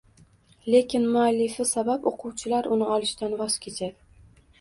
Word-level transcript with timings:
lekin 0.75 1.03
muallifi 1.15 1.65
sabab 1.71 2.07
o‘quvchilar 2.11 2.71
uni 2.77 2.87
olishdan 2.95 3.37
voz 3.43 3.59
kechadi. 3.67 4.27